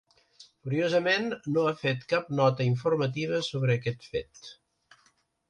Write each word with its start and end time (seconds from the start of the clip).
Curiosament, 0.67 1.27
no 1.57 1.65
ha 1.65 1.73
fet 1.81 2.07
cap 2.15 2.33
nota 2.41 2.67
informativa 2.71 3.43
sobre 3.51 3.77
aquest 3.77 4.09
fet. 4.17 4.51